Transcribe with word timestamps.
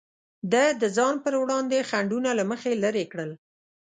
ده 0.51 0.63
د 0.81 0.83
ځان 0.97 1.15
پر 1.23 1.33
وړاندې 1.41 1.87
خنډونه 1.89 2.29
له 2.39 2.43
مخې 2.51 2.73
لرې 2.83 3.05
کړل. 3.11 3.31